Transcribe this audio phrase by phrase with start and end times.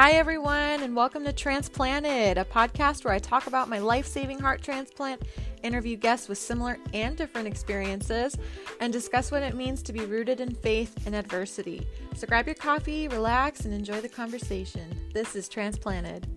[0.00, 4.38] Hi, everyone, and welcome to Transplanted, a podcast where I talk about my life saving
[4.38, 5.20] heart transplant,
[5.64, 8.36] interview guests with similar and different experiences,
[8.78, 11.84] and discuss what it means to be rooted in faith and adversity.
[12.14, 14.88] So grab your coffee, relax, and enjoy the conversation.
[15.12, 16.28] This is Transplanted.